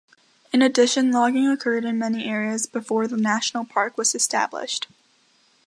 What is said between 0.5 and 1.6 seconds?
In addition logging